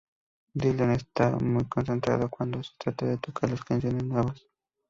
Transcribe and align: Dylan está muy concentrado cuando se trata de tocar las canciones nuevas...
Dylan 0.55 0.89
está 0.93 1.29
muy 1.37 1.65
concentrado 1.65 2.27
cuando 2.27 2.63
se 2.63 2.71
trata 2.75 3.05
de 3.05 3.19
tocar 3.19 3.51
las 3.51 3.63
canciones 3.63 4.03
nuevas... 4.03 4.47